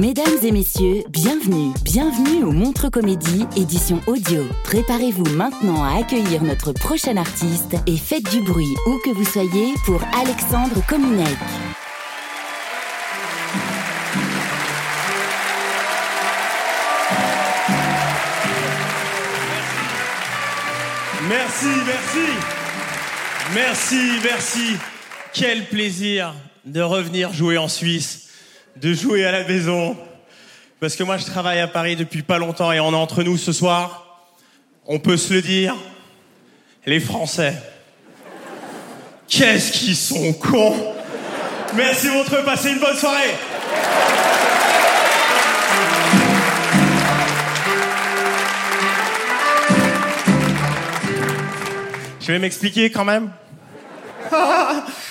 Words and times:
Mesdames 0.00 0.38
et 0.42 0.50
messieurs, 0.50 1.04
bienvenue, 1.10 1.74
bienvenue 1.84 2.42
au 2.42 2.52
Montre 2.52 2.88
Comédie, 2.88 3.44
édition 3.54 4.00
audio. 4.06 4.44
Préparez-vous 4.64 5.26
maintenant 5.36 5.84
à 5.84 5.98
accueillir 5.98 6.42
notre 6.42 6.72
prochain 6.72 7.18
artiste 7.18 7.76
et 7.86 7.98
faites 7.98 8.24
du 8.30 8.40
bruit 8.40 8.74
où 8.86 8.96
que 9.04 9.10
vous 9.10 9.26
soyez 9.26 9.74
pour 9.84 10.00
Alexandre 10.18 10.82
Kominek. 10.88 11.36
Merci, 21.28 21.66
merci. 21.84 22.32
Merci, 23.54 24.10
merci. 24.24 24.76
Quel 25.34 25.66
plaisir 25.66 26.32
de 26.64 26.80
revenir 26.80 27.34
jouer 27.34 27.58
en 27.58 27.68
Suisse, 27.68 28.29
de 28.80 28.94
jouer 28.94 29.24
à 29.24 29.32
la 29.32 29.44
maison. 29.44 29.96
Parce 30.80 30.96
que 30.96 31.02
moi, 31.02 31.18
je 31.18 31.26
travaille 31.26 31.60
à 31.60 31.68
Paris 31.68 31.96
depuis 31.96 32.22
pas 32.22 32.38
longtemps 32.38 32.72
et 32.72 32.80
on 32.80 32.92
est 32.92 32.96
entre 32.96 33.22
nous 33.22 33.36
ce 33.36 33.52
soir. 33.52 34.26
On 34.86 34.98
peut 34.98 35.16
se 35.16 35.34
le 35.34 35.42
dire. 35.42 35.76
Les 36.86 37.00
Français. 37.00 37.54
Qu'est-ce 39.28 39.72
qu'ils 39.72 39.96
sont 39.96 40.32
cons. 40.32 40.94
Merci 41.74 42.08
votre 42.08 42.42
passez 42.44 42.70
une 42.70 42.80
bonne 42.80 42.96
soirée. 42.96 43.34
Je 52.20 52.32
vais 52.32 52.38
m'expliquer 52.38 52.90
quand 52.90 53.04
même. 53.04 53.30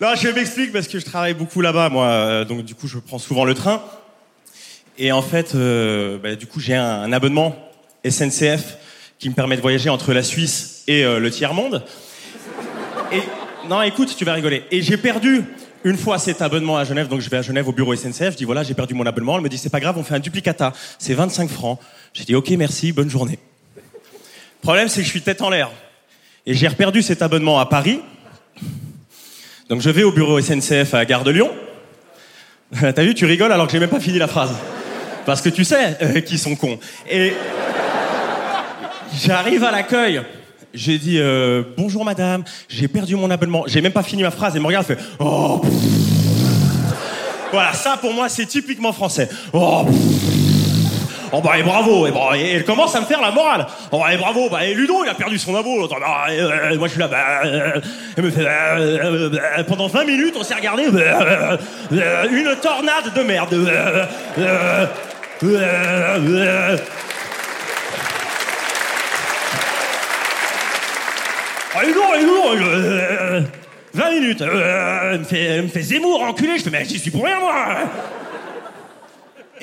non, 0.00 0.14
je 0.14 0.28
m'explique 0.28 0.72
parce 0.72 0.88
que 0.88 0.98
je 0.98 1.04
travaille 1.04 1.34
beaucoup 1.34 1.60
là-bas, 1.60 1.90
moi. 1.90 2.06
euh, 2.06 2.44
Donc 2.44 2.64
du 2.64 2.74
coup, 2.74 2.88
je 2.88 2.98
prends 2.98 3.18
souvent 3.18 3.44
le 3.44 3.54
train. 3.54 3.82
Et 4.98 5.12
en 5.12 5.22
fait, 5.22 5.54
euh, 5.54 6.18
bah, 6.18 6.36
du 6.36 6.46
coup, 6.46 6.60
j'ai 6.60 6.74
un, 6.74 7.12
abonnement 7.12 7.54
SNCF 8.08 8.76
qui 9.18 9.28
me 9.28 9.34
permet 9.34 9.56
de 9.56 9.60
voyager 9.60 9.90
entre 9.90 10.12
la 10.12 10.22
Suisse 10.22 10.84
et 10.86 11.04
euh, 11.04 11.18
le 11.18 11.30
tiers 11.30 11.54
monde. 11.54 11.84
Et 13.12 13.20
non, 13.68 13.82
écoute, 13.82 14.14
tu 14.16 14.24
vas 14.24 14.32
rigoler. 14.32 14.64
Et 14.70 14.82
j'ai 14.82 14.96
perdu 14.96 15.44
une 15.84 15.96
fois 15.96 16.18
cet 16.18 16.42
abonnement 16.42 16.76
à 16.76 16.84
Genève, 16.84 17.08
donc 17.08 17.20
je 17.20 17.28
vais 17.28 17.38
à 17.38 17.42
Genève 17.42 17.68
au 17.68 17.72
bureau 17.72 17.94
SNCF. 17.94 18.32
Je 18.32 18.36
dis 18.36 18.44
voilà, 18.44 18.62
j'ai 18.62 18.74
perdu 18.74 18.94
mon 18.94 19.04
abonnement. 19.04 19.36
Elle 19.36 19.42
me 19.42 19.48
dit 19.48 19.58
c'est 19.58 19.70
pas 19.70 19.80
grave, 19.80 19.98
on 19.98 20.02
fait 20.02 20.14
un 20.14 20.18
duplicata. 20.18 20.72
C'est 20.98 21.14
25 21.14 21.48
francs. 21.50 21.78
J'ai 22.14 22.24
dit 22.24 22.34
ok, 22.34 22.50
merci, 22.50 22.92
bonne 22.92 23.10
journée. 23.10 23.38
Le 23.76 24.62
problème, 24.62 24.88
c'est 24.88 25.00
que 25.00 25.06
je 25.06 25.10
suis 25.10 25.22
tête 25.22 25.40
en 25.42 25.50
l'air. 25.50 25.70
Et 26.46 26.54
j'ai 26.54 26.68
reperdu 26.68 27.02
cet 27.02 27.22
abonnement 27.22 27.58
à 27.58 27.66
Paris. 27.66 28.00
Donc 29.70 29.82
je 29.82 29.90
vais 29.90 30.02
au 30.02 30.10
bureau 30.10 30.40
SNCF 30.40 30.94
à 30.94 31.04
Gare 31.04 31.22
de 31.22 31.30
Lyon. 31.30 31.48
T'as 32.80 33.04
vu, 33.04 33.14
tu 33.14 33.24
rigoles 33.24 33.52
alors 33.52 33.66
que 33.66 33.72
j'ai 33.72 33.78
même 33.78 33.88
pas 33.88 34.00
fini 34.00 34.18
la 34.18 34.26
phrase. 34.26 34.50
Parce 35.24 35.40
que 35.40 35.48
tu 35.48 35.62
sais 35.62 35.96
euh, 36.02 36.20
qu'ils 36.22 36.40
sont 36.40 36.56
cons. 36.56 36.76
Et 37.08 37.32
j'arrive 39.24 39.62
à 39.62 39.70
l'accueil. 39.70 40.22
J'ai 40.74 40.98
dit 40.98 41.18
euh, 41.20 41.62
bonjour 41.76 42.04
madame, 42.04 42.42
j'ai 42.68 42.88
perdu 42.88 43.14
mon 43.14 43.30
abonnement. 43.30 43.62
J'ai 43.68 43.80
même 43.80 43.92
pas 43.92 44.02
fini 44.02 44.24
ma 44.24 44.32
phrase 44.32 44.56
et 44.56 44.58
me 44.58 44.66
regarde 44.66 44.86
fait 44.86 44.98
oh. 45.20 45.62
Voilà, 47.52 47.72
ça 47.72 47.96
pour 47.96 48.12
moi 48.12 48.28
c'est 48.28 48.46
typiquement 48.46 48.92
français. 48.92 49.28
Oh. 49.52 49.86
Oh 51.32 51.40
bah 51.40 51.58
et 51.58 51.62
bravo 51.62 52.06
et, 52.06 52.10
bon, 52.10 52.34
et 52.34 52.54
elle 52.54 52.64
commence 52.64 52.94
à 52.96 53.00
me 53.00 53.06
faire 53.06 53.20
la 53.20 53.30
morale. 53.30 53.66
Oh 53.92 54.00
bah 54.00 54.12
et 54.12 54.16
bravo 54.16 54.48
bah 54.48 54.64
et 54.64 54.74
Ludo 54.74 55.04
il 55.04 55.08
a 55.08 55.14
perdu 55.14 55.38
son 55.38 55.54
abo. 55.54 55.86
Bah, 55.88 56.26
euh, 56.28 56.76
moi 56.76 56.88
je 56.88 56.92
suis 56.92 57.00
là 57.00 57.08
bah, 57.08 57.42
euh, 57.44 57.80
elle 58.16 58.24
me 58.24 58.30
fait 58.30 58.42
bah, 58.42 58.76
euh, 58.78 59.30
bah, 59.30 59.64
pendant 59.66 59.86
20 59.86 60.04
minutes 60.04 60.34
on 60.38 60.42
s'est 60.42 60.54
regardé 60.54 60.88
bah, 60.90 61.58
une 61.90 62.56
tornade 62.60 63.14
de 63.14 63.22
merde. 63.22 63.54
Ah, 71.72 71.84
Ludo, 71.84 72.00
Ludo, 72.18 72.64
euh, 72.64 73.42
20 73.94 74.10
minutes. 74.10 74.42
Euh, 74.42 75.12
elle 75.12 75.20
me 75.20 75.24
fait, 75.24 75.40
elle 75.40 75.62
me 75.62 75.68
fait 75.68 75.82
Zemmour 75.82 76.22
enculé. 76.22 76.58
Je 76.58 76.64
fais 76.64 76.70
mais 76.70 76.84
j'y 76.84 76.98
suis 76.98 77.10
pour 77.10 77.24
rien 77.24 77.38
moi. 77.38 77.54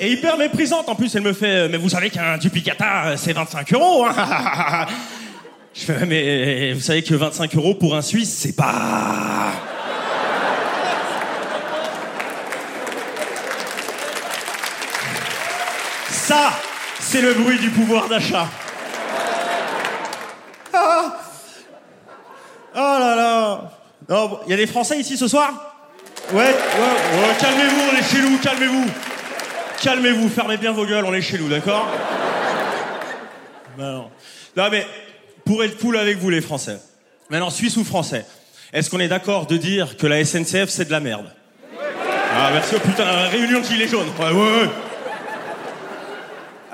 Et 0.00 0.12
hyper 0.12 0.36
méprisante 0.36 0.88
en 0.88 0.94
plus, 0.94 1.14
elle 1.16 1.22
me 1.22 1.32
fait 1.32 1.46
euh, 1.46 1.68
Mais 1.68 1.76
vous 1.76 1.88
savez 1.88 2.10
qu'un 2.10 2.38
duplicata, 2.38 3.06
euh, 3.06 3.16
c'est 3.16 3.32
25 3.32 3.72
euros. 3.72 4.06
Hein 4.06 4.14
Je 5.74 5.80
fais 5.80 6.06
Mais 6.06 6.72
vous 6.72 6.80
savez 6.80 7.02
que 7.02 7.14
25 7.14 7.54
euros 7.56 7.74
pour 7.74 7.96
un 7.96 8.02
Suisse, 8.02 8.32
c'est 8.32 8.54
pas. 8.54 9.52
Ça, 16.08 16.52
c'est 17.00 17.22
le 17.22 17.34
bruit 17.34 17.58
du 17.58 17.70
pouvoir 17.70 18.08
d'achat. 18.08 18.46
Ah. 20.74 21.16
Oh 22.74 22.96
là 23.00 23.16
là 23.16 23.70
Il 24.46 24.50
y 24.50 24.54
a 24.54 24.56
des 24.56 24.66
Français 24.66 24.98
ici 24.98 25.16
ce 25.16 25.26
soir? 25.26 25.74
Ouais, 26.32 26.42
ouais, 26.42 27.36
calmez-vous, 27.40 28.02
chez 28.10 28.20
nous, 28.20 28.38
calmez-vous. 28.38 28.86
Calmez-vous, 29.80 30.28
fermez 30.28 30.56
bien 30.56 30.72
vos 30.72 30.84
gueules, 30.84 31.04
on 31.04 31.14
est 31.14 31.22
chez 31.22 31.38
nous, 31.38 31.48
d'accord 31.48 31.88
Ben 33.76 33.92
non. 33.92 34.10
Non 34.56 34.68
mais, 34.70 34.86
pour 35.44 35.62
être 35.62 35.78
cool 35.78 35.96
avec 35.96 36.18
vous 36.18 36.30
les 36.30 36.40
Français, 36.40 36.78
maintenant 37.30 37.50
Suisse 37.50 37.76
ou 37.76 37.84
Français, 37.84 38.26
est-ce 38.72 38.90
qu'on 38.90 39.00
est 39.00 39.08
d'accord 39.08 39.46
de 39.46 39.56
dire 39.56 39.96
que 39.96 40.06
la 40.06 40.24
SNCF 40.24 40.68
c'est 40.68 40.86
de 40.86 40.90
la 40.90 41.00
merde 41.00 41.32
Ah 42.34 42.50
merci, 42.52 42.74
oh 42.76 42.80
putain, 42.80 43.04
réunion 43.28 43.60
de 43.60 43.64
gilets 43.64 43.88
jaunes. 43.88 44.08
Ouais, 44.18 44.32
ouais, 44.32 44.68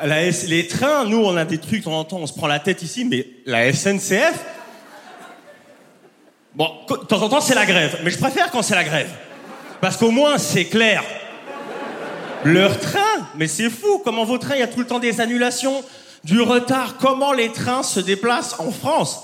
ouais. 0.03 0.32
Les 0.48 0.66
trains, 0.66 1.04
nous 1.04 1.19
on 1.25 1.36
a 1.36 1.44
des 1.44 1.59
trucs 1.59 1.81
de 1.81 1.84
temps 1.84 1.98
en 1.98 2.04
temps, 2.04 2.19
on 2.19 2.26
se 2.26 2.32
prend 2.32 2.47
la 2.47 2.59
tête 2.59 2.82
ici, 2.82 3.04
mais 3.04 3.26
la 3.47 3.72
SNCF, 3.72 4.34
Bon, 6.54 6.71
de 6.89 6.95
temps 7.07 7.21
en 7.21 7.28
temps, 7.28 7.41
c'est 7.41 7.54
la 7.54 7.66
grève. 7.66 7.98
Mais 8.04 8.10
je 8.10 8.18
préfère 8.18 8.50
quand 8.50 8.62
c'est 8.62 8.77
la 8.77 8.84
grève. 8.84 9.10
Parce 9.80 9.97
qu'au 9.97 10.12
moins, 10.12 10.39
c'est 10.39 10.66
clair. 10.66 11.03
Leur 12.45 12.79
train, 12.79 13.27
mais 13.37 13.47
c'est 13.49 13.71
fou. 13.71 14.01
Comment 14.05 14.25
vos 14.25 14.39
trains, 14.39 14.55
il 14.55 14.61
y 14.61 14.63
a 14.63 14.67
tout 14.69 14.81
le 14.81 14.87
temps 14.87 14.99
des 14.99 15.21
annulations, 15.21 15.83
du 16.25 16.41
retard. 16.41 16.97
Comment 17.01 17.33
les 17.33 17.51
trains 17.53 17.83
se 17.83 18.01
déplacent 18.01 18.57
en 18.59 18.71
France? 18.71 19.21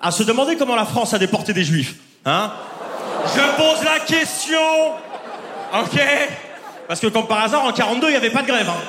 À 0.00 0.10
se 0.10 0.22
demander 0.22 0.56
comment 0.56 0.76
la 0.76 0.84
France 0.84 1.14
a 1.14 1.18
déporté 1.18 1.52
des 1.52 1.64
juifs. 1.64 1.94
Hein? 2.24 2.52
Je 3.26 3.56
pose 3.56 3.84
la 3.84 3.98
question. 4.00 4.58
Ok? 5.74 6.00
Parce 6.88 7.00
que 7.00 7.06
comme 7.08 7.26
par 7.26 7.42
hasard, 7.42 7.64
en 7.64 7.72
42, 7.72 8.06
il 8.08 8.10
n'y 8.10 8.16
avait 8.16 8.30
pas 8.30 8.42
de 8.42 8.46
grève. 8.46 8.68
hein. 8.68 8.80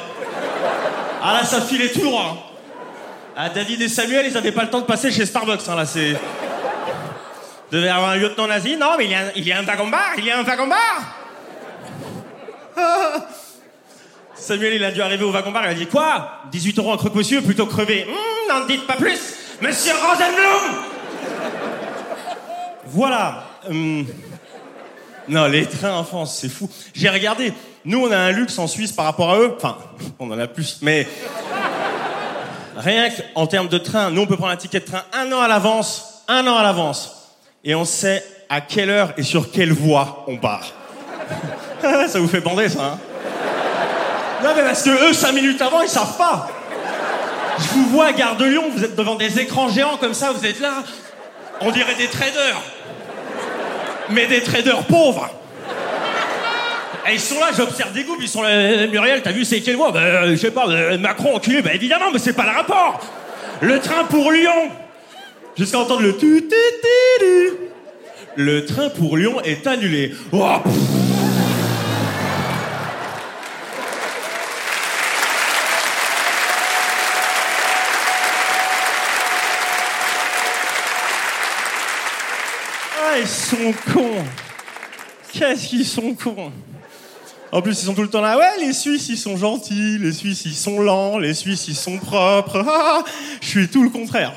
Ah 1.23 1.33
là, 1.33 1.43
ça 1.45 1.61
filait 1.61 1.89
tout 1.91 2.01
droit. 2.01 2.25
hein. 2.33 2.37
Ah, 3.35 3.49
David 3.49 3.81
et 3.81 3.87
Samuel, 3.89 4.25
ils 4.27 4.33
n'avaient 4.33 4.51
pas 4.51 4.63
le 4.63 4.69
temps 4.69 4.79
de 4.81 4.85
passer 4.85 5.11
chez 5.11 5.25
Starbucks. 5.25 5.61
hein, 5.67 5.75
là, 5.75 5.85
c'est... 5.85 6.15
Devait 7.71 7.89
avoir 7.89 8.11
un 8.11 8.15
lieutenant 8.15 8.47
nazi. 8.47 8.77
Non, 8.77 8.91
mais 8.97 9.05
il 9.35 9.43
y 9.45 9.51
a 9.51 9.59
un, 9.59 9.63
wagon-bar. 9.63 10.11
Il 10.17 10.25
y 10.25 10.31
a 10.31 10.39
un 10.39 10.43
wagon-bar. 10.43 10.77
Samuel, 14.39 14.73
il 14.75 14.83
a 14.83 14.91
dû 14.91 15.01
arriver 15.01 15.23
au 15.23 15.31
wagon-bar. 15.31 15.63
Il 15.65 15.69
a 15.69 15.73
dit 15.73 15.87
quoi? 15.87 16.41
18 16.51 16.79
euros 16.79 16.91
en 16.93 16.97
croque-monsieur 16.97 17.41
plutôt 17.41 17.65
crevé. 17.65 18.05
Hum, 18.07 18.15
N'en 18.59 18.65
dites 18.65 18.85
pas 18.87 18.95
plus. 18.95 19.19
Monsieur 19.61 19.91
Rosenblum 19.93 20.83
Voilà. 22.85 23.43
hum, 23.69 24.05
Non, 25.27 25.47
les 25.47 25.65
trains 25.65 25.93
en 25.93 26.03
France, 26.03 26.37
c'est 26.39 26.49
fou. 26.49 26.69
J'ai 26.93 27.09
regardé. 27.09 27.51
Nous, 27.83 27.99
on 28.05 28.11
a 28.11 28.17
un 28.17 28.31
luxe 28.31 28.57
en 28.59 28.67
Suisse 28.67 28.91
par 28.91 29.05
rapport 29.05 29.31
à 29.31 29.39
eux. 29.39 29.53
Enfin, 29.57 29.77
on 30.19 30.29
en 30.31 30.37
a 30.39 30.47
plus, 30.47 30.79
mais 30.81 31.07
rien 32.75 33.09
qu'en 33.09 33.47
termes 33.47 33.67
de 33.69 33.77
train, 33.77 34.11
nous, 34.11 34.21
on 34.21 34.27
peut 34.27 34.37
prendre 34.37 34.51
un 34.51 34.57
ticket 34.57 34.79
de 34.81 34.85
train 34.85 35.03
un 35.13 35.31
an 35.31 35.39
à 35.41 35.47
l'avance, 35.47 36.23
un 36.27 36.45
an 36.47 36.57
à 36.57 36.63
l'avance, 36.63 37.33
et 37.63 37.75
on 37.75 37.85
sait 37.85 38.23
à 38.49 38.61
quelle 38.61 38.89
heure 38.89 39.13
et 39.17 39.23
sur 39.23 39.51
quelle 39.51 39.71
voie 39.73 40.25
on 40.27 40.37
part. 40.37 40.73
ça 41.81 42.19
vous 42.19 42.27
fait 42.27 42.41
bander, 42.41 42.69
ça, 42.69 42.83
hein? 42.93 42.99
Non, 44.47 44.53
mais 44.55 44.63
parce 44.63 44.83
que 44.83 45.09
eux, 45.09 45.13
cinq 45.13 45.33
minutes 45.33 45.61
avant, 45.61 45.81
ils 45.81 45.89
savent 45.89 46.15
pas. 46.17 46.47
Je 47.59 47.67
vous 47.73 47.89
vois 47.89 48.05
à 48.07 48.13
Gare 48.13 48.37
de 48.37 48.45
Lyon, 48.45 48.63
vous 48.73 48.81
êtes 48.81 48.95
devant 48.95 49.15
des 49.15 49.39
écrans 49.39 49.67
géants 49.67 49.97
comme 49.97 50.13
ça, 50.13 50.31
vous 50.31 50.45
êtes 50.45 50.61
là. 50.61 50.83
On 51.59 51.69
dirait 51.71 51.95
des 51.95 52.07
traders. 52.07 52.61
Mais 54.09 54.25
des 54.27 54.41
traders 54.41 54.85
pauvres. 54.85 55.29
Et 57.09 57.15
ils 57.15 57.19
sont 57.19 57.39
là, 57.41 57.47
j'observe 57.57 57.91
des 57.91 58.05
groupes, 58.05 58.19
ils 58.21 58.29
sont 58.29 58.41
là. 58.41 58.87
Muriel, 58.87 59.21
t'as 59.21 59.31
vu 59.31 59.43
c'est 59.43 59.59
quelle 59.59 59.75
voie 59.75 59.91
Bah, 59.91 59.99
euh, 59.99 60.31
je 60.31 60.35
sais 60.37 60.51
pas, 60.51 60.65
euh, 60.69 60.97
Macron 60.97 61.35
enculé, 61.35 61.61
bah 61.61 61.73
évidemment, 61.73 62.05
mais 62.13 62.19
c'est 62.19 62.31
pas 62.33 62.43
le 62.43 62.51
rapport. 62.51 63.01
Le 63.59 63.79
train 63.79 64.05
pour 64.05 64.31
Lyon. 64.31 64.69
Jusqu'à 65.57 65.79
entendre 65.79 66.03
le 66.03 66.15
tu 66.15 66.47
tu 66.47 66.49
tu 66.49 67.19
tu. 67.19 67.53
Le 68.37 68.65
train 68.65 68.87
pour 68.89 69.17
Lyon 69.17 69.41
est 69.43 69.67
annulé. 69.67 70.13
Oh, 70.31 70.45
pff. 70.63 70.86
Ah, 83.17 83.21
ils 83.21 83.27
sont 83.27 83.73
cons. 83.93 84.23
Qu'est-ce 85.33 85.67
qu'ils 85.67 85.85
sont 85.85 86.13
cons. 86.13 86.51
En 87.51 87.61
plus, 87.63 87.81
ils 87.81 87.85
sont 87.85 87.95
tout 87.95 88.03
le 88.03 88.09
temps 88.09 88.21
là. 88.21 88.37
Ouais, 88.37 88.59
les 88.59 88.73
Suisses, 88.73 89.09
ils 89.09 89.17
sont 89.17 89.37
gentils. 89.37 89.97
Les 89.97 90.11
Suisses, 90.11 90.45
ils 90.45 90.53
sont 90.53 90.79
lents. 90.81 91.17
Les 91.17 91.33
Suisses, 91.33 91.67
ils 91.67 91.75
sont 91.75 91.97
propres. 91.97 92.63
Ah, 92.67 93.03
je 93.41 93.47
suis 93.47 93.67
tout 93.69 93.81
le 93.81 93.89
contraire. 93.89 94.33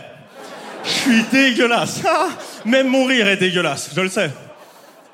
Je 0.83 0.89
suis 0.89 1.23
dégueulasse. 1.31 2.01
Ah, 2.07 2.31
même 2.65 2.89
mon 2.89 3.05
rire 3.05 3.29
est 3.29 3.37
dégueulasse. 3.37 3.91
Je 3.95 4.01
le 4.01 4.09
sais. 4.09 4.31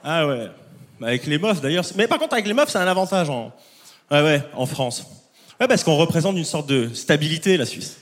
Ah 0.05 0.29
ouais. 0.29 0.49
Avec 1.03 1.27
les 1.27 1.39
meufs, 1.39 1.61
d'ailleurs. 1.61 1.85
Mais 1.97 2.07
par 2.07 2.19
contre, 2.19 2.35
avec 2.35 2.47
les 2.47 2.55
meufs, 2.55 2.71
c'est 2.71 2.79
un 2.79 2.87
avantage 2.87 3.29
en, 3.31 3.53
ouais, 4.13 4.23
ouais, 4.23 4.43
en 4.55 4.67
France. 4.67 5.05
Ouais, 5.61 5.67
parce 5.67 5.83
qu'on 5.83 5.97
représente 5.97 6.37
une 6.37 6.45
sorte 6.45 6.69
de 6.69 6.95
stabilité, 6.95 7.57
la 7.57 7.67
Suisse. 7.67 7.97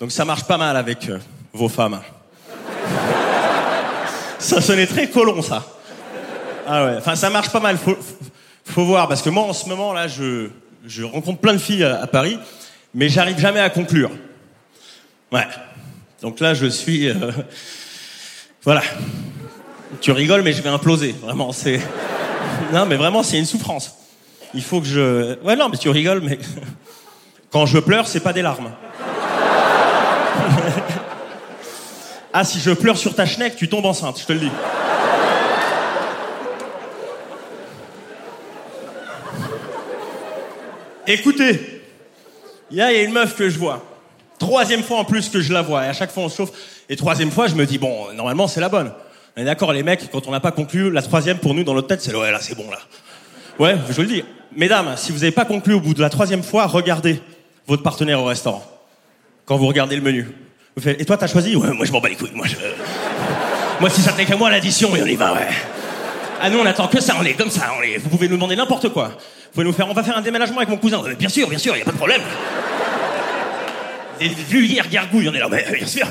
Donc 0.00 0.10
ça 0.10 0.24
marche 0.24 0.44
pas 0.44 0.58
mal 0.58 0.76
avec 0.76 1.08
euh, 1.08 1.18
vos 1.52 1.68
femmes. 1.68 2.00
Ça 4.40 4.60
sonnait 4.60 4.86
très 4.86 5.08
colon, 5.08 5.42
ça. 5.42 5.64
Ah 6.66 6.84
ouais, 6.84 6.94
enfin 6.98 7.14
ça 7.14 7.30
marche 7.30 7.50
pas 7.50 7.60
mal. 7.60 7.76
Faut, 7.76 7.96
faut, 8.64 8.84
voir, 8.84 9.06
parce 9.06 9.22
que 9.22 9.28
moi 9.30 9.44
en 9.44 9.52
ce 9.52 9.68
moment 9.68 9.92
là, 9.92 10.08
je, 10.08 10.48
je 10.86 11.04
rencontre 11.04 11.40
plein 11.40 11.52
de 11.52 11.58
filles 11.58 11.84
à, 11.84 12.02
à 12.02 12.06
Paris, 12.06 12.38
mais 12.94 13.08
j'arrive 13.08 13.38
jamais 13.38 13.60
à 13.60 13.70
conclure. 13.70 14.10
Ouais. 15.30 15.46
Donc 16.22 16.40
là, 16.40 16.54
je 16.54 16.66
suis, 16.66 17.08
euh, 17.08 17.14
voilà. 18.64 18.82
Tu 20.00 20.10
rigoles, 20.12 20.42
mais 20.42 20.52
je 20.52 20.62
vais 20.62 20.68
imploser. 20.68 21.14
Vraiment, 21.22 21.52
c'est. 21.52 21.80
Non, 22.72 22.86
mais 22.86 22.96
vraiment, 22.96 23.22
c'est 23.22 23.38
une 23.38 23.46
souffrance. 23.46 23.96
Il 24.54 24.62
faut 24.62 24.80
que 24.80 24.86
je. 24.86 25.38
Ouais, 25.42 25.56
non, 25.56 25.68
mais 25.68 25.76
tu 25.76 25.88
rigoles, 25.88 26.20
mais 26.20 26.38
quand 27.50 27.66
je 27.66 27.78
pleure, 27.78 28.06
c'est 28.06 28.20
pas 28.20 28.32
des 28.32 28.42
larmes. 28.42 28.70
Ah, 32.32 32.44
si 32.44 32.60
je 32.60 32.70
pleure 32.70 32.96
sur 32.96 33.14
ta 33.14 33.26
schneck, 33.26 33.56
tu 33.56 33.68
tombes 33.68 33.86
enceinte, 33.86 34.20
je 34.20 34.24
te 34.24 34.32
le 34.32 34.40
dis. 34.40 34.50
Écoutez, 41.08 41.82
il 42.70 42.76
y 42.76 42.80
a 42.80 42.92
une 42.92 43.12
meuf 43.12 43.34
que 43.34 43.48
je 43.48 43.58
vois. 43.58 43.84
Troisième 44.38 44.84
fois 44.84 44.98
en 44.98 45.04
plus 45.04 45.28
que 45.28 45.40
je 45.40 45.52
la 45.52 45.60
vois. 45.60 45.84
Et 45.84 45.88
à 45.88 45.92
chaque 45.92 46.12
fois, 46.12 46.22
on 46.22 46.28
se 46.28 46.36
chauffe. 46.36 46.52
Et 46.88 46.94
troisième 46.94 47.32
fois, 47.32 47.48
je 47.48 47.56
me 47.56 47.66
dis, 47.66 47.78
bon, 47.78 48.12
normalement, 48.14 48.46
c'est 48.46 48.60
la 48.60 48.68
bonne. 48.68 48.92
On 49.36 49.42
est 49.42 49.44
d'accord, 49.44 49.72
les 49.72 49.82
mecs, 49.82 50.08
quand 50.10 50.28
on 50.28 50.30
n'a 50.30 50.40
pas 50.40 50.52
conclu, 50.52 50.90
la 50.90 51.02
troisième, 51.02 51.38
pour 51.38 51.52
nous, 51.52 51.64
dans 51.64 51.74
notre 51.74 51.88
tête, 51.88 52.00
c'est 52.00 52.14
ouais, 52.14 52.30
là, 52.30 52.38
c'est 52.40 52.54
bon, 52.54 52.70
là. 52.70 52.78
Ouais, 53.58 53.76
je 53.88 53.92
vous 53.92 54.02
le 54.02 54.06
dis. 54.06 54.24
Mesdames, 54.54 54.94
si 54.96 55.10
vous 55.10 55.18
n'avez 55.18 55.32
pas 55.32 55.44
conclu 55.44 55.74
au 55.74 55.80
bout 55.80 55.94
de 55.94 56.00
la 56.00 56.10
troisième 56.10 56.44
fois, 56.44 56.66
regardez 56.66 57.20
votre 57.66 57.82
partenaire 57.82 58.20
au 58.20 58.24
restaurant. 58.24 58.64
Quand 59.46 59.56
vous 59.56 59.66
regardez 59.66 59.96
le 59.96 60.02
menu. 60.02 60.28
Et 60.86 61.04
toi, 61.04 61.16
t'as 61.16 61.26
choisi 61.26 61.56
moi, 61.56 61.84
je 61.84 61.92
m'en 61.92 62.00
bats 62.00 62.08
les 62.08 62.16
couilles. 62.16 62.32
Moi, 62.34 63.90
si 63.90 64.00
ça 64.02 64.12
tenait 64.12 64.26
qu'à 64.26 64.36
moi, 64.36 64.50
l'addition, 64.50 64.94
et 64.94 65.02
on 65.02 65.06
y 65.06 65.16
va, 65.16 65.32
ouais. 65.32 65.48
Ah, 66.40 66.48
nous, 66.50 66.58
on 66.58 66.66
attend 66.66 66.88
que 66.88 67.00
ça, 67.00 67.16
on 67.20 67.24
est 67.24 67.34
comme 67.34 67.50
ça. 67.50 67.72
On 67.78 67.82
est... 67.82 67.98
Vous 67.98 68.08
pouvez 68.08 68.28
nous 68.28 68.36
demander 68.36 68.56
n'importe 68.56 68.88
quoi. 68.90 69.08
Vous 69.08 69.52
pouvez 69.52 69.64
nous 69.64 69.72
faire, 69.72 69.88
on 69.88 69.94
va 69.94 70.02
faire 70.02 70.16
un 70.16 70.22
déménagement 70.22 70.58
avec 70.58 70.68
mon 70.68 70.76
cousin. 70.76 71.02
Bien 71.18 71.28
sûr, 71.28 71.48
bien 71.48 71.58
sûr, 71.58 71.76
y 71.76 71.82
a 71.82 71.84
pas 71.84 71.92
de 71.92 71.96
problème. 71.96 72.22
Des 74.18 74.28
vulgaires 74.28 74.88
gargouilles, 74.88 75.28
on 75.28 75.34
est 75.34 75.38
là, 75.38 75.48
mais 75.50 75.66
bien 75.76 75.86
sûr. 75.86 76.06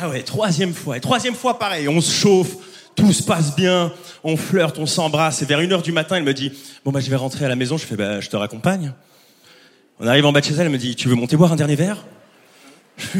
Ah 0.00 0.08
ouais, 0.08 0.22
troisième 0.22 0.74
fois. 0.74 0.96
Et 0.96 1.00
troisième 1.00 1.34
fois, 1.34 1.58
pareil, 1.58 1.88
on 1.88 2.00
se 2.00 2.12
chauffe, 2.12 2.52
tout 2.94 3.12
se 3.12 3.22
passe 3.22 3.56
bien, 3.56 3.92
on 4.22 4.36
flirte, 4.36 4.78
on 4.78 4.86
s'embrasse. 4.86 5.42
Et 5.42 5.44
vers 5.44 5.60
une 5.60 5.72
heure 5.72 5.82
du 5.82 5.92
matin, 5.92 6.16
elle 6.16 6.24
me 6.24 6.34
dit, 6.34 6.52
bon 6.84 6.92
bah 6.92 7.00
je 7.00 7.10
vais 7.10 7.16
rentrer 7.16 7.46
à 7.46 7.48
la 7.48 7.56
maison. 7.56 7.76
Je 7.78 7.84
fais, 7.84 7.96
bah 7.96 8.20
je 8.20 8.28
te 8.28 8.36
raccompagne. 8.36 8.92
On 9.98 10.06
arrive 10.06 10.26
en 10.26 10.32
bas 10.32 10.40
de 10.40 10.46
chez 10.46 10.54
elle, 10.54 10.60
elle 10.60 10.68
me 10.68 10.78
dit, 10.78 10.94
tu 10.94 11.08
veux 11.08 11.14
monter 11.14 11.36
boire 11.36 11.52
un 11.52 11.56
dernier 11.56 11.74
verre? 11.74 12.04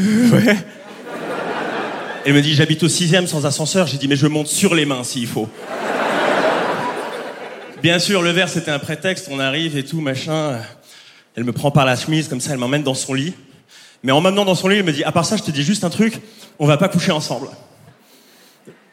Elle 2.24 2.34
me 2.34 2.42
dit, 2.42 2.54
j'habite 2.54 2.82
au 2.82 2.88
sixième 2.88 3.26
sans 3.26 3.46
ascenseur. 3.46 3.86
J'ai 3.86 3.96
dit, 3.96 4.08
mais 4.08 4.16
je 4.16 4.26
monte 4.26 4.48
sur 4.48 4.74
les 4.74 4.84
mains 4.84 5.04
s'il 5.04 5.26
faut. 5.26 5.48
Bien 7.82 7.98
sûr, 7.98 8.22
le 8.22 8.30
verre, 8.30 8.48
c'était 8.48 8.70
un 8.70 8.78
prétexte. 8.78 9.28
On 9.30 9.38
arrive 9.38 9.76
et 9.76 9.84
tout, 9.84 10.00
machin. 10.00 10.58
Elle 11.36 11.44
me 11.44 11.52
prend 11.52 11.70
par 11.70 11.86
la 11.86 11.96
chemise, 11.96 12.28
comme 12.28 12.40
ça, 12.40 12.52
elle 12.52 12.58
m'emmène 12.58 12.82
dans 12.82 12.94
son 12.94 13.14
lit. 13.14 13.34
Mais 14.02 14.12
en 14.12 14.20
m'amenant 14.20 14.44
dans 14.44 14.54
son 14.54 14.68
lit, 14.68 14.78
elle 14.78 14.84
me 14.84 14.92
dit, 14.92 15.04
à 15.04 15.12
part 15.12 15.24
ça, 15.24 15.36
je 15.36 15.42
te 15.42 15.50
dis 15.50 15.62
juste 15.62 15.84
un 15.84 15.90
truc, 15.90 16.20
on 16.58 16.66
va 16.66 16.76
pas 16.76 16.88
coucher 16.88 17.12
ensemble. 17.12 17.48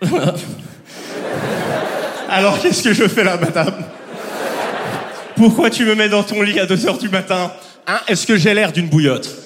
Alors, 2.29 2.61
qu'est-ce 2.61 2.83
que 2.83 2.93
je 2.93 3.07
fais 3.07 3.23
là, 3.23 3.37
madame? 3.37 3.73
Pourquoi 5.35 5.69
tu 5.69 5.85
me 5.85 5.95
mets 5.95 6.09
dans 6.09 6.23
ton 6.23 6.41
lit 6.41 6.59
à 6.59 6.65
2 6.65 6.87
heures 6.87 6.97
du 6.97 7.09
matin? 7.09 7.51
Hein? 7.87 7.99
Est-ce 8.07 8.25
que 8.25 8.37
j'ai 8.37 8.53
l'air 8.53 8.71
d'une 8.71 8.87
bouillotte? 8.87 9.44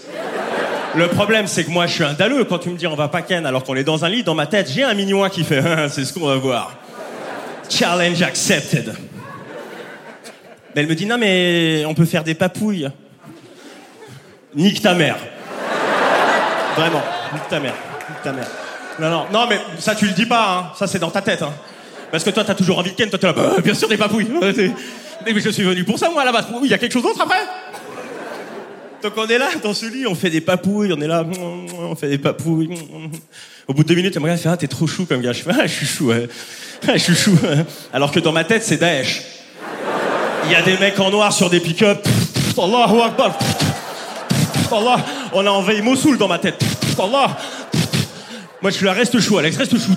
Le 1.00 1.08
problème, 1.08 1.48
c'est 1.48 1.64
que 1.64 1.72
moi, 1.72 1.88
je 1.88 1.94
suis 1.94 2.04
un 2.04 2.12
dalleux. 2.12 2.44
Quand 2.44 2.58
tu 2.58 2.68
me 2.68 2.76
dis 2.76 2.86
on 2.86 2.94
va 2.94 3.08
pas 3.08 3.22
ken 3.22 3.46
alors 3.46 3.64
qu'on 3.64 3.74
est 3.76 3.86
dans 3.86 4.04
un 4.04 4.10
lit, 4.10 4.22
dans 4.22 4.36
ma 4.36 4.48
tête, 4.48 4.70
j'ai 4.70 4.84
un 4.84 4.94
mignon 4.94 5.30
qui 5.30 5.46
fait, 5.46 5.64
Ah, 5.66 5.88
c'est 5.88 6.04
ce 6.04 6.12
qu'on 6.12 6.26
va 6.26 6.36
voir. 6.36 6.76
Challenge 7.70 8.22
accepted. 8.22 8.94
Mais 10.76 10.82
elle 10.82 10.88
me 10.88 10.96
dit, 10.96 11.06
non, 11.06 11.18
mais 11.18 11.86
on 11.88 11.94
peut 11.94 12.04
faire 12.04 12.26
des 12.26 12.34
papouilles. 12.34 12.90
Nique 14.54 14.82
ta 14.82 14.94
mère. 14.94 15.16
Vraiment, 16.76 17.02
nique 17.32 17.48
ta 17.50 17.62
mère. 17.62 17.76
Nique 18.10 18.22
ta 18.22 18.34
mère. 18.34 18.48
Non, 19.00 19.10
non, 19.10 19.26
non, 19.32 19.48
mais 19.48 19.58
ça, 19.78 19.96
tu 19.96 20.06
le 20.06 20.12
dis 20.12 20.26
pas, 20.26 20.58
hein. 20.58 20.72
Ça, 20.78 20.86
c'est 20.86 21.00
dans 21.00 21.12
ta 21.12 21.22
tête, 21.22 21.42
hein. 21.44 21.54
Parce 22.12 22.26
que 22.26 22.30
toi, 22.32 22.44
t'as 22.44 22.56
toujours 22.56 22.78
envie 22.78 22.92
de 22.92 22.98
ken, 22.98 23.10
toi, 23.10 23.18
t'es 23.18 23.28
là, 23.28 23.32
bah, 23.32 23.54
bien 23.64 23.74
sûr, 23.74 23.88
des 23.88 23.96
papouilles. 23.96 24.28
Mais 25.26 25.40
je 25.40 25.50
suis 25.50 25.64
venu 25.64 25.86
pour 25.86 25.98
ça, 25.98 26.10
moi, 26.10 26.26
là-bas. 26.26 26.46
Il 26.62 26.70
y 26.70 26.74
a 26.74 26.78
quelque 26.78 26.92
chose 26.92 27.04
d'autre 27.04 27.22
après 27.22 27.40
Donc, 29.02 29.14
on 29.16 29.28
est 29.28 29.38
là, 29.38 29.50
dans 29.64 29.74
ce 29.74 29.86
lit, 29.86 30.06
on 30.06 30.16
fait 30.16 30.30
des 30.30 30.42
papouilles, 30.42 30.92
on 30.92 31.02
est 31.02 31.08
là, 31.08 31.26
on 31.80 31.96
fait 31.96 32.10
des 32.10 32.18
papouilles. 32.18 32.70
Au 33.68 33.74
bout 33.74 33.84
de 33.84 33.88
deux 33.88 33.96
minutes, 33.96 34.14
elle 34.16 34.22
me 34.22 34.26
regarde, 34.26 34.40
elle 34.40 34.44
fait, 34.44 34.50
ah, 34.50 34.58
t'es 34.58 34.68
trop 34.68 34.88
chou 34.88 35.06
comme 35.06 35.22
gars. 35.22 35.32
Je 35.32 35.44
fais, 35.44 35.52
ah, 35.58 35.68
je 35.68 35.74
suis 35.74 35.86
chou. 35.86 36.12
Ah, 36.88 36.98
je 36.98 37.04
suis 37.04 37.16
chou. 37.16 37.38
Alors 37.94 38.12
que 38.12 38.20
dans 38.20 38.32
ma 38.32 38.44
tête, 38.44 38.64
c'est 38.64 38.78
Daesh. 38.78 39.22
Il 40.46 40.52
y 40.52 40.56
a 40.56 40.62
des 40.62 40.78
mecs 40.78 41.00
en 41.00 41.12
noir 41.12 41.32
sur 41.32 41.50
des 41.50 41.60
pick-up. 41.60 42.06
Akbar. 42.58 43.38
Allah. 44.72 45.06
On 45.34 45.46
a 45.46 45.50
envahi 45.50 45.82
Mossoul 45.82 46.18
dans 46.18 46.28
ma 46.28 46.40
tête. 46.40 46.62
Allah. 46.98 47.38
Moi, 48.62 48.72
je 48.72 48.78
suis 48.78 48.86
là, 48.86 48.94
reste 48.94 49.20
chou, 49.20 49.38
Alex, 49.38 49.58
reste 49.58 49.78
chou. 49.78 49.96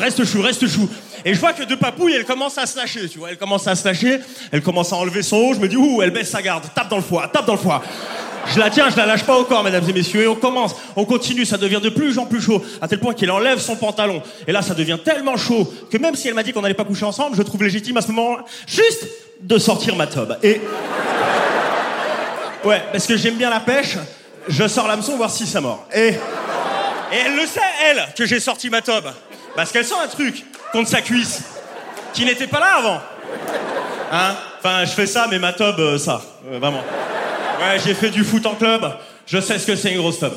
Reste 0.00 0.24
chou, 0.24 0.40
reste 0.40 0.66
chou. 0.66 0.88
Et 1.24 1.34
je 1.34 1.40
vois 1.40 1.52
que 1.52 1.62
de 1.62 1.74
papouille, 1.74 2.14
elle 2.14 2.24
commence 2.24 2.56
à 2.56 2.64
se 2.64 2.76
lâcher, 2.76 3.08
tu 3.08 3.18
vois. 3.18 3.30
Elle 3.30 3.36
commence 3.36 3.66
à 3.66 3.74
se 3.74 3.86
lâcher, 3.86 4.20
elle 4.50 4.62
commence 4.62 4.92
à 4.92 4.96
enlever 4.96 5.22
son 5.22 5.36
haut. 5.36 5.54
Je 5.54 5.60
me 5.60 5.68
dis, 5.68 5.76
ouh, 5.76 6.00
elle 6.00 6.10
baisse 6.10 6.30
sa 6.30 6.40
garde, 6.40 6.64
tape 6.74 6.88
dans 6.88 6.96
le 6.96 7.02
foie, 7.02 7.28
tape 7.28 7.46
dans 7.46 7.52
le 7.52 7.58
foie. 7.58 7.82
Je 8.46 8.58
la 8.58 8.70
tiens, 8.70 8.88
je 8.88 8.96
la 8.96 9.04
lâche 9.04 9.24
pas 9.24 9.36
au 9.36 9.44
corps, 9.44 9.62
mesdames 9.62 9.84
et 9.88 9.92
messieurs. 9.92 10.22
Et 10.22 10.26
on 10.26 10.34
commence, 10.34 10.74
on 10.96 11.04
continue, 11.04 11.44
ça 11.44 11.58
devient 11.58 11.80
de 11.82 11.90
plus 11.90 12.18
en 12.18 12.24
plus 12.24 12.40
chaud, 12.40 12.64
à 12.80 12.88
tel 12.88 12.98
point 12.98 13.12
qu'il 13.12 13.30
enlève 13.30 13.58
son 13.58 13.76
pantalon. 13.76 14.22
Et 14.46 14.52
là, 14.52 14.62
ça 14.62 14.72
devient 14.74 14.98
tellement 15.04 15.36
chaud 15.36 15.70
que 15.90 15.98
même 15.98 16.14
si 16.14 16.28
elle 16.28 16.34
m'a 16.34 16.42
dit 16.42 16.52
qu'on 16.52 16.62
n'allait 16.62 16.72
pas 16.72 16.84
coucher 16.84 17.04
ensemble, 17.04 17.36
je 17.36 17.42
trouve 17.42 17.62
légitime 17.62 17.98
à 17.98 18.00
ce 18.00 18.10
moment-là, 18.12 18.44
juste 18.66 19.06
de 19.42 19.58
sortir 19.58 19.96
ma 19.96 20.06
tobe. 20.06 20.38
Et. 20.42 20.60
Ouais, 22.64 22.82
parce 22.92 23.06
que 23.06 23.16
j'aime 23.16 23.36
bien 23.36 23.50
la 23.50 23.60
pêche, 23.60 23.96
je 24.48 24.66
sors 24.66 24.88
l'hameçon 24.88 25.16
voir 25.16 25.30
si 25.30 25.46
ça 25.46 25.60
mord. 25.60 25.86
Et. 25.94 26.14
Et 27.12 27.16
elle 27.26 27.34
le 27.34 27.46
sait, 27.46 27.60
elle, 27.84 28.06
que 28.16 28.24
j'ai 28.24 28.38
sorti 28.38 28.70
ma 28.70 28.82
tobe. 28.82 29.10
Parce 29.56 29.72
qu'elle 29.72 29.84
sent 29.84 29.94
un 30.02 30.08
truc 30.08 30.44
contre 30.72 30.88
sa 30.88 31.00
cuisse 31.00 31.42
qui 32.12 32.24
n'était 32.24 32.46
pas 32.46 32.60
là 32.60 32.76
avant. 32.78 33.00
Hein? 34.12 34.34
Enfin, 34.58 34.84
je 34.84 34.90
fais 34.90 35.06
ça, 35.06 35.26
mais 35.30 35.38
ma 35.38 35.52
tobe, 35.52 35.80
euh, 35.80 35.98
ça. 35.98 36.20
Euh, 36.50 36.58
vraiment. 36.58 36.82
Ouais, 37.60 37.78
j'ai 37.84 37.94
fait 37.94 38.10
du 38.10 38.24
foot 38.24 38.44
en 38.46 38.54
club. 38.54 38.90
Je 39.26 39.40
sais 39.40 39.58
ce 39.58 39.66
que 39.66 39.76
c'est 39.76 39.92
une 39.92 39.98
grosse 39.98 40.18
tobe. 40.18 40.36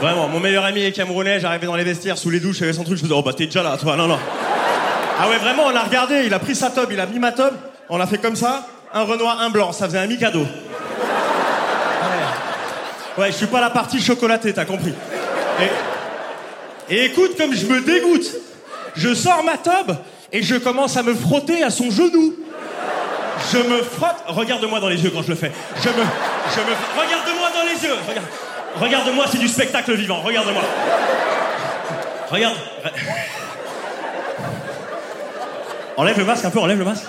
Vraiment, 0.00 0.28
mon 0.28 0.40
meilleur 0.40 0.64
ami 0.64 0.82
est 0.82 0.92
camerounais, 0.92 1.38
j'arrivais 1.40 1.66
dans 1.66 1.76
les 1.76 1.84
vestiaires 1.84 2.18
sous 2.18 2.30
les 2.30 2.40
douches, 2.40 2.58
il 2.58 2.64
avait 2.64 2.72
son 2.72 2.82
truc, 2.82 2.96
je 2.96 3.02
faisais 3.02 3.14
oh 3.16 3.22
bah 3.22 3.32
t'es 3.32 3.46
déjà 3.46 3.62
là, 3.62 3.76
toi, 3.76 3.94
non 3.94 4.08
non. 4.08 4.18
Ah 5.20 5.28
ouais, 5.28 5.38
vraiment, 5.38 5.62
on 5.66 5.76
a 5.76 5.82
regardé, 5.82 6.24
il 6.26 6.34
a 6.34 6.40
pris 6.40 6.56
sa 6.56 6.70
top, 6.70 6.88
il 6.90 6.98
a 6.98 7.06
mis 7.06 7.20
ma 7.20 7.30
top, 7.30 7.54
on 7.88 8.00
a 8.00 8.06
fait 8.08 8.18
comme 8.18 8.34
ça, 8.34 8.66
un 8.92 9.04
Renoir, 9.04 9.40
un 9.40 9.50
blanc, 9.50 9.70
ça 9.70 9.86
faisait 9.86 9.98
un 9.98 10.08
mi-cadeau. 10.08 10.40
Ouais. 10.40 10.46
ouais, 13.18 13.30
je 13.30 13.36
suis 13.36 13.46
pas 13.46 13.60
la 13.60 13.70
partie 13.70 14.02
chocolatée, 14.02 14.52
t'as 14.52 14.64
compris. 14.64 14.92
Et 16.88 17.04
écoute, 17.06 17.36
comme 17.36 17.54
je 17.54 17.66
me 17.66 17.80
dégoûte, 17.80 18.30
je 18.96 19.14
sors 19.14 19.42
ma 19.44 19.56
tobe 19.56 19.96
et 20.32 20.42
je 20.42 20.56
commence 20.56 20.96
à 20.96 21.02
me 21.02 21.14
frotter 21.14 21.62
à 21.62 21.70
son 21.70 21.90
genou. 21.90 22.34
Je 23.52 23.58
me 23.58 23.82
frotte. 23.82 24.16
Regarde-moi 24.28 24.80
dans 24.80 24.88
les 24.88 25.02
yeux 25.02 25.10
quand 25.10 25.22
je 25.22 25.28
le 25.30 25.34
fais. 25.34 25.52
Je 25.82 25.88
me. 25.88 25.94
Je 25.94 26.60
me. 26.60 27.00
Regarde-moi 27.00 27.48
dans 27.54 27.64
les 27.66 27.84
yeux. 27.84 27.94
Regarde. 28.08 28.26
Regarde-moi, 28.80 29.24
c'est 29.30 29.38
du 29.38 29.48
spectacle 29.48 29.94
vivant. 29.94 30.20
Regarde-moi. 30.20 30.62
Regarde. 32.30 32.56
Enlève 35.96 36.18
le 36.18 36.24
masque 36.24 36.44
un 36.44 36.50
peu, 36.50 36.58
enlève 36.58 36.78
le 36.78 36.84
masque. 36.84 37.04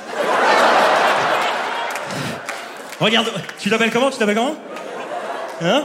Regarde. 2.99 3.31
Tu 3.59 3.69
t'appelles 3.69 3.91
comment 3.91 4.09
Tu 4.09 4.17
t'appelles 4.17 4.35
comment? 4.35 4.55
Hein? 5.61 5.83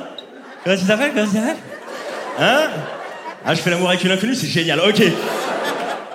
Comment 0.64 0.76
tu 0.76 0.84
t'appelles 0.86 1.12
Comment 1.14 1.54
Hein? 2.40 2.68
Ah, 3.44 3.54
je 3.54 3.60
fais 3.60 3.70
l'amour 3.70 3.88
avec 3.88 4.04
une 4.04 4.10
inconnue, 4.10 4.34
c'est 4.34 4.46
génial. 4.46 4.80
Ok. 4.80 5.02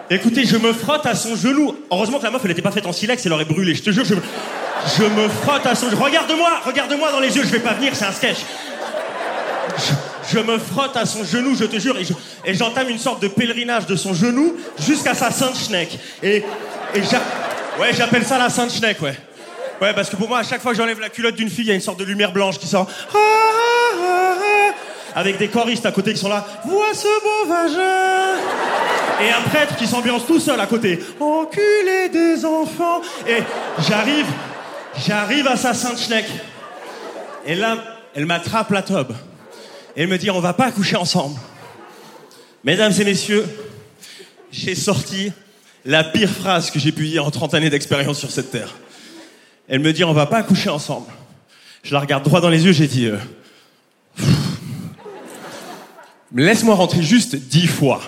Écoutez, 0.10 0.46
je 0.46 0.58
me 0.58 0.74
frotte 0.74 1.06
à 1.06 1.16
son 1.16 1.36
genou. 1.36 1.76
Heureusement 1.90 2.20
que 2.20 2.24
la 2.24 2.32
meuf, 2.32 2.42
elle 2.44 2.50
n'était 2.50 2.62
pas 2.62 2.72
faite 2.72 2.86
en 2.86 2.92
silex, 2.92 3.26
elle 3.26 3.34
aurait 3.34 3.46
brûlé. 3.46 3.74
Je 3.74 3.82
te 3.82 3.90
jure, 3.90 4.06
je 4.06 4.16
me, 4.16 4.22
je 4.98 5.04
me 5.04 5.30
frotte 5.30 5.66
à 5.66 5.76
son 5.76 5.90
genou. 5.90 6.04
Regarde-moi, 6.04 6.50
regarde-moi 6.66 7.12
dans 7.12 7.20
les 7.20 7.36
yeux, 7.36 7.44
je 7.44 7.50
vais 7.50 7.60
pas 7.60 7.74
venir, 7.74 7.96
c'est 7.96 8.06
un 8.06 8.12
sketch. 8.12 8.38
Je, 10.32 10.40
me 10.40 10.58
frotte 10.58 10.96
à 10.98 11.06
son 11.06 11.24
genou, 11.24 11.56
je 11.56 11.66
te 11.66 11.80
jure, 11.80 11.96
et 12.46 12.54
j'entame 12.54 12.90
une 12.90 13.00
sorte 13.00 13.22
de 13.22 13.28
pèlerinage 13.28 13.86
de 13.86 13.96
son 13.96 14.14
genou 14.14 14.56
jusqu'à 14.80 15.14
sa 15.14 15.32
sainte 15.32 15.56
schneck. 15.56 15.98
Et, 16.22 16.44
et 16.96 17.00
ouais, 17.80 17.94
j'appelle 17.98 18.26
ça 18.26 18.38
la 18.38 18.50
sainte 18.50 18.72
schneck, 18.72 19.02
ouais. 19.02 19.18
Ouais, 19.82 19.94
parce 19.94 20.10
que 20.10 20.16
pour 20.16 20.30
moi, 20.30 20.40
à 20.40 20.44
chaque 20.44 20.62
fois 20.62 20.72
que 20.72 20.78
j'enlève 20.78 21.00
la 21.00 21.10
culotte 21.10 21.36
d'une 21.36 21.50
fille, 21.50 21.66
il 21.66 21.70
y 21.70 21.72
a 21.72 21.76
une 21.76 21.82
sorte 21.82 22.00
de 22.00 22.06
lumière 22.06 22.32
blanche 22.32 22.60
qui 22.60 22.68
sort. 22.68 22.88
Avec 25.16 25.38
des 25.38 25.50
choristes 25.50 25.86
à 25.86 25.92
côté 25.92 26.14
qui 26.14 26.20
sont 26.20 26.30
là. 26.30 26.46
Vois 26.66 26.94
ce 26.94 27.08
beau 27.22 27.50
vagin 27.50 28.40
et 29.22 29.30
un 29.30 29.42
prêtre 29.42 29.76
qui 29.76 29.88
s'ambiance 29.88 30.26
tout 30.26 30.40
seul 30.40 30.60
à 30.60 30.68
côté. 30.68 31.00
Enculé 31.20 32.10
des 32.12 32.46
enfants. 32.46 33.02
Et 33.28 33.38
j'arrive, 33.88 34.26
j'arrive 35.06 35.48
à 35.48 35.56
sa 35.56 35.74
sainte 35.74 35.98
schneck. 35.98 36.26
Et 37.46 37.56
là, 37.56 37.78
elle 38.16 38.26
m'attrape 38.26 38.72
la 38.72 38.82
tobe. 38.82 39.14
Elle 39.96 40.08
me 40.08 40.18
dit, 40.18 40.32
on 40.32 40.40
va 40.40 40.54
pas 40.54 40.72
coucher 40.72 40.96
ensemble. 40.96 41.40
Mesdames 42.64 42.94
et 43.00 43.04
messieurs, 43.04 43.46
j'ai 44.52 44.76
sorti 44.76 45.32
la 45.86 46.04
pire 46.04 46.30
phrase 46.30 46.72
que 46.72 46.80
j'ai 46.80 46.92
pu 46.92 47.08
dire 47.08 47.26
en 47.26 47.32
30 47.32 47.54
années 47.54 47.70
d'expérience 47.70 48.18
sur 48.18 48.32
cette 48.32 48.52
terre. 48.52 48.74
Elle 49.68 49.80
me 49.80 49.94
dit, 49.94 50.04
on 50.04 50.14
va 50.14 50.26
pas 50.26 50.44
coucher 50.44 50.70
ensemble. 50.70 51.08
Je 51.84 51.94
la 51.94 52.00
regarde 52.00 52.24
droit 52.24 52.42
dans 52.42 52.50
les 52.50 52.66
yeux, 52.66 52.72
j'ai 52.72 52.88
dit, 52.88 53.08
euh, 53.08 53.18
laisse-moi 56.36 56.76
rentrer 56.76 57.02
juste 57.02 57.36
dix 57.36 57.68
fois. 57.68 58.02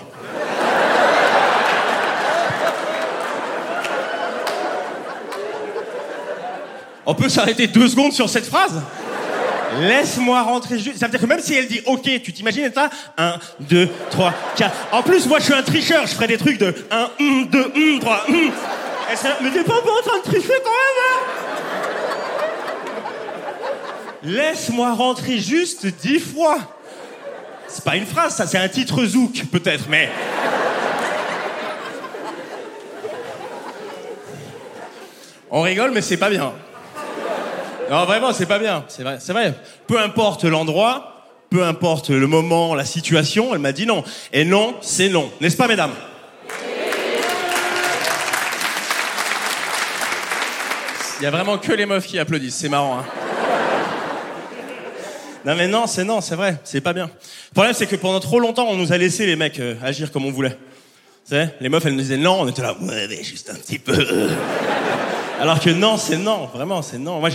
On 7.08 7.14
peut 7.14 7.28
s'arrêter 7.28 7.68
deux 7.68 7.86
secondes 7.88 8.12
sur 8.12 8.28
cette 8.28 8.46
phrase? 8.46 8.82
Laisse-moi 9.80 10.42
rentrer 10.42 10.78
juste. 10.78 10.98
Ça 10.98 11.06
veut 11.06 11.12
dire 11.12 11.20
que 11.20 11.26
même 11.26 11.40
si 11.40 11.54
elle 11.54 11.68
dit 11.68 11.80
OK, 11.86 12.02
tu 12.22 12.32
t'imagines 12.32 12.70
ça 12.74 12.90
1, 13.16 13.34
2, 13.60 13.88
3, 14.10 14.34
4. 14.56 14.76
En 14.92 15.02
plus, 15.02 15.26
moi, 15.26 15.38
je 15.38 15.44
suis 15.44 15.54
un 15.54 15.62
tricheur. 15.62 16.06
Je 16.06 16.14
ferais 16.14 16.26
des 16.26 16.36
trucs 16.36 16.58
de 16.58 16.74
1, 16.90 17.10
1, 17.20 17.42
2, 17.50 17.72
1, 17.96 17.98
3, 18.00 18.24
1. 18.28 18.32
Mais 19.42 19.50
t'es 19.50 19.62
pas 19.62 19.74
en 19.74 20.02
train 20.04 20.18
de 20.18 20.22
tricher 20.24 20.48
quand 20.64 20.70
même, 20.70 20.98
hein? 21.04 21.20
Laisse-moi 24.24 24.92
rentrer 24.92 25.38
juste 25.38 25.86
dix 25.86 26.18
fois. 26.18 26.75
C'est 27.76 27.84
pas 27.84 27.96
une 27.96 28.06
phrase, 28.06 28.34
ça, 28.34 28.46
c'est 28.46 28.56
un 28.56 28.70
titre 28.70 29.04
zouk, 29.04 29.44
peut-être, 29.52 29.84
mais. 29.90 30.08
On 35.50 35.60
rigole, 35.60 35.90
mais 35.90 36.00
c'est 36.00 36.16
pas 36.16 36.30
bien. 36.30 36.54
Non, 37.90 38.06
vraiment, 38.06 38.32
c'est 38.32 38.46
pas 38.46 38.58
bien. 38.58 38.82
C'est 38.88 39.02
vrai, 39.02 39.18
c'est 39.20 39.34
vrai. 39.34 39.52
Peu 39.86 40.00
importe 40.00 40.44
l'endroit, 40.44 41.26
peu 41.50 41.64
importe 41.64 42.08
le 42.08 42.26
moment, 42.26 42.74
la 42.74 42.86
situation, 42.86 43.52
elle 43.52 43.60
m'a 43.60 43.72
dit 43.72 43.84
non. 43.84 44.04
Et 44.32 44.46
non, 44.46 44.76
c'est 44.80 45.10
non. 45.10 45.30
N'est-ce 45.42 45.58
pas, 45.58 45.68
mesdames? 45.68 45.92
Il 51.20 51.24
y 51.24 51.26
a 51.26 51.30
vraiment 51.30 51.58
que 51.58 51.72
les 51.72 51.84
meufs 51.84 52.06
qui 52.06 52.18
applaudissent. 52.18 52.56
C'est 52.56 52.70
marrant, 52.70 53.00
hein. 53.00 53.25
Non 55.46 55.54
mais 55.54 55.68
non, 55.68 55.86
c'est 55.86 56.04
non, 56.04 56.20
c'est 56.20 56.34
vrai, 56.34 56.58
c'est 56.64 56.80
pas 56.80 56.92
bien. 56.92 57.06
Le 57.06 57.54
problème 57.54 57.72
c'est 57.72 57.86
que 57.86 57.96
pendant 57.96 58.20
trop 58.20 58.40
longtemps, 58.40 58.66
on 58.68 58.76
nous 58.76 58.92
a 58.92 58.98
laissé 58.98 59.26
les 59.26 59.36
mecs 59.36 59.60
euh, 59.60 59.76
agir 59.80 60.10
comme 60.10 60.26
on 60.26 60.32
voulait. 60.32 60.58
Les 61.30 61.68
meufs 61.68 61.86
elles 61.86 61.92
nous 61.92 62.00
disaient 62.00 62.16
non, 62.16 62.40
on 62.40 62.48
était 62.48 62.62
là, 62.62 62.76
ouais, 62.80 63.06
mais 63.08 63.22
juste 63.22 63.50
un 63.50 63.54
petit 63.54 63.78
peu. 63.78 63.94
Alors 65.40 65.60
que 65.60 65.70
non, 65.70 65.96
c'est 65.98 66.16
non, 66.18 66.46
vraiment, 66.46 66.82
c'est 66.82 66.98
non. 66.98 67.20
Moi, 67.20 67.30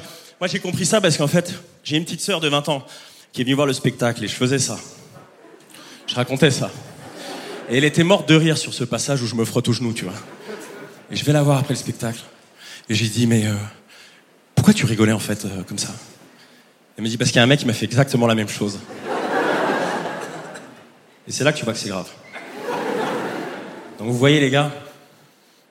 j'ai 0.45 0.59
compris 0.59 0.85
ça 0.85 1.01
parce 1.01 1.17
qu'en 1.17 1.27
fait, 1.27 1.53
j'ai 1.83 1.97
une 1.97 2.03
petite 2.03 2.21
sœur 2.21 2.39
de 2.39 2.47
20 2.47 2.69
ans 2.69 2.83
qui 3.31 3.41
est 3.41 3.43
venue 3.43 3.55
voir 3.55 3.67
le 3.67 3.73
spectacle 3.73 4.23
et 4.23 4.27
je 4.27 4.33
faisais 4.33 4.59
ça. 4.59 4.77
Je 6.07 6.15
racontais 6.15 6.51
ça. 6.51 6.71
Et 7.69 7.77
elle 7.77 7.85
était 7.85 8.03
morte 8.03 8.27
de 8.27 8.35
rire 8.35 8.57
sur 8.57 8.73
ce 8.73 8.83
passage 8.83 9.21
où 9.21 9.27
je 9.27 9.35
me 9.35 9.45
frotte 9.45 9.67
au 9.69 9.73
genou, 9.73 9.93
tu 9.93 10.05
vois. 10.05 10.13
Et 11.11 11.15
je 11.15 11.23
vais 11.23 11.33
la 11.33 11.43
voir 11.43 11.59
après 11.59 11.75
le 11.75 11.79
spectacle. 11.79 12.19
Et 12.89 12.95
j'ai 12.95 13.07
dit, 13.07 13.27
mais 13.27 13.45
euh, 13.45 13.53
pourquoi 14.55 14.73
tu 14.73 14.85
rigolais 14.85 15.13
en 15.13 15.19
fait 15.19 15.45
euh, 15.45 15.63
comme 15.63 15.77
ça? 15.77 15.93
Elle 17.01 17.05
me 17.05 17.09
dit, 17.09 17.17
parce 17.17 17.31
qu'il 17.31 17.37
y 17.37 17.39
a 17.39 17.43
un 17.43 17.47
mec 17.47 17.59
qui 17.59 17.65
m'a 17.65 17.73
fait 17.73 17.85
exactement 17.85 18.27
la 18.27 18.35
même 18.35 18.47
chose. 18.47 18.77
Et 21.27 21.31
c'est 21.31 21.43
là 21.43 21.51
que 21.51 21.57
tu 21.57 21.65
vois 21.65 21.73
que 21.73 21.79
c'est 21.79 21.89
grave. 21.89 22.07
Donc 23.97 24.07
vous 24.09 24.17
voyez 24.19 24.39
les 24.39 24.51
gars, 24.51 24.69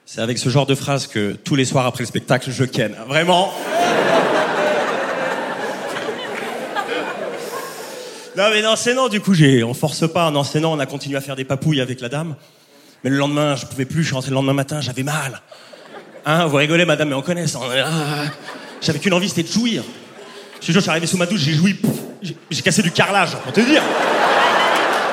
c'est 0.05 0.21
avec 0.21 0.39
ce 0.39 0.49
genre 0.49 0.67
de 0.67 0.75
phrase 0.75 1.07
que 1.07 1.35
tous 1.35 1.55
les 1.55 1.65
soirs 1.65 1.87
après 1.87 2.03
le 2.03 2.09
spectacle, 2.09 2.51
je 2.51 2.65
ken. 2.65 2.97
Vraiment. 3.07 3.55
Non, 8.37 8.45
mais 8.51 8.61
non, 8.61 8.75
c'est 8.75 8.95
non, 8.95 9.07
du 9.07 9.21
coup, 9.21 9.33
j'ai, 9.33 9.63
on 9.63 9.73
force 9.73 10.13
pas. 10.13 10.33
Non, 10.33 10.43
c'est 10.43 10.59
non, 10.59 10.73
on 10.73 10.81
a 10.81 10.87
continué 10.87 11.17
à 11.17 11.21
faire 11.21 11.37
des 11.37 11.45
papouilles 11.45 11.81
avec 11.81 12.01
la 12.01 12.09
dame. 12.09 12.35
Mais 13.05 13.11
le 13.11 13.17
lendemain, 13.19 13.55
je 13.55 13.67
pouvais 13.67 13.85
plus, 13.85 14.03
je 14.03 14.09
suis 14.09 14.15
rentré 14.17 14.31
le 14.31 14.35
lendemain 14.35 14.55
matin, 14.55 14.81
j'avais 14.81 15.05
mal. 15.05 15.43
Hein, 16.27 16.47
vous 16.47 16.57
rigolez, 16.57 16.87
madame, 16.87 17.11
mais 17.11 17.15
on 17.15 17.23
connaît 17.23 17.47
ça. 17.47 17.61
J'avais 18.81 18.99
qu'une 18.99 19.15
envie, 19.15 19.29
c'était 19.29 19.45
de 19.45 19.53
jouir. 19.53 19.85
Je 20.61 20.73
je 20.73 20.79
suis 20.81 20.90
arrivé 20.90 21.07
sous 21.07 21.17
ma 21.17 21.26
douche, 21.26 21.40
j'ai 21.40 21.55
joui, 21.55 21.76
j'ai 22.50 22.62
cassé 22.62 22.83
du 22.83 22.90
carrelage, 22.90 23.31
pour 23.37 23.52
te 23.52 23.61
dire. 23.61 23.83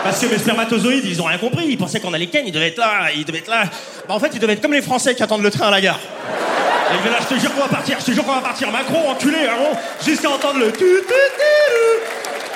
Parce 0.03 0.19
que 0.19 0.27
mes 0.27 0.37
spermatozoïdes, 0.37 1.05
ils 1.05 1.21
ont 1.21 1.25
rien 1.25 1.37
compris. 1.37 1.65
Ils 1.67 1.77
pensaient 1.77 1.99
qu'on 1.99 2.13
allait 2.13 2.27
ken, 2.27 2.45
ils 2.45 2.51
devaient 2.51 2.69
être 2.69 2.77
là, 2.77 3.09
ils 3.15 3.25
devaient 3.25 3.39
être 3.39 3.49
là. 3.49 3.63
Bah, 4.07 4.13
en 4.13 4.19
fait, 4.19 4.29
ils 4.33 4.39
devaient 4.39 4.53
être 4.53 4.61
comme 4.61 4.73
les 4.73 4.81
Français 4.81 5.15
qui 5.15 5.23
attendent 5.23 5.43
le 5.43 5.51
train 5.51 5.67
à 5.67 5.71
la 5.71 5.81
gare. 5.81 5.99
Et 6.89 7.09
là, 7.09 7.17
je 7.19 7.35
te 7.35 7.39
jure 7.39 7.53
qu'on 7.53 7.61
va 7.61 7.67
partir, 7.67 7.97
je 7.99 8.05
te 8.05 8.11
jure 8.11 8.23
qu'on 8.23 8.35
va 8.35 8.41
partir. 8.41 8.71
Macron, 8.71 9.09
enculé, 9.09 9.47
hein, 9.49 9.77
jusqu'à 10.05 10.29
entendre 10.29 10.59
le 10.59 10.71
tu, 10.71 10.79
tu, 10.79 11.13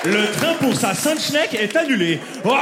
tu, 0.04 0.10
le 0.10 0.32
train 0.32 0.54
pour 0.60 0.74
sa 0.76 0.94
sainte 0.94 1.20
schneck 1.20 1.54
est 1.54 1.76
annulé. 1.76 2.20
Oh, 2.46 2.56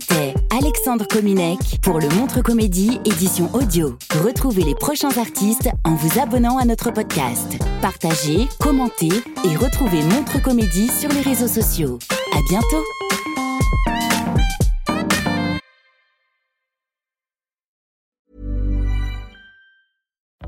C'était 0.00 0.34
Alexandre 0.56 1.06
Kominek 1.08 1.58
pour 1.82 1.98
le 1.98 2.08
Montre 2.10 2.40
Comédie 2.40 3.00
édition 3.04 3.52
audio. 3.52 3.98
Retrouvez 4.24 4.62
les 4.62 4.76
prochains 4.76 5.16
artistes 5.18 5.70
en 5.84 5.94
vous 5.94 6.20
abonnant 6.20 6.56
à 6.58 6.64
notre 6.64 6.92
podcast. 6.92 7.58
Partagez, 7.82 8.46
commentez 8.60 9.08
et 9.44 9.56
retrouvez 9.56 10.02
Montre 10.04 10.40
Comédie 10.40 10.88
sur 10.88 11.08
les 11.08 11.22
réseaux 11.22 11.48
sociaux. 11.48 11.98
À 12.32 12.38
bientôt. 12.48 12.97